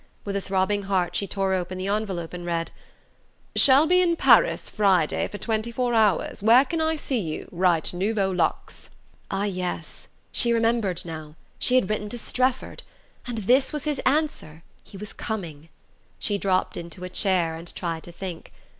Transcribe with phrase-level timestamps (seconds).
[0.25, 2.71] With a throbbing heart she tore open the envelope and read:
[3.55, 7.93] "Shall be in Paris Friday for twenty four hours where can I see you write
[7.93, 8.89] Nouveau Luxe."
[9.29, 12.81] Ah, yes she remembered now: she had written to Strefford!
[13.27, 15.69] And this was his answer: he was coming.
[16.17, 18.51] She dropped into a chair, and tried to think.